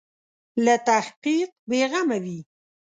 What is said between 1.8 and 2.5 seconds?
غمه وي.